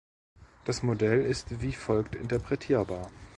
Das 0.65 0.81
Modell 0.81 1.21
ist 1.23 1.61
wie 1.61 1.73
folgt 1.73 2.15
interpretierbar. 2.15 3.11